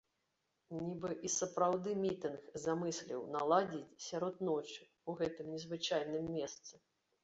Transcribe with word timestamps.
Нібы 0.85 1.11
і 1.29 1.31
сапраўды 1.33 1.89
мітынг 2.05 2.49
замысліў 2.65 3.21
наладзіць 3.37 3.85
сярод 4.09 4.45
ночы 4.51 4.79
ў 4.79 5.11
гэтым 5.25 5.47
незвычайным 5.57 6.37
месцы. 6.39 6.87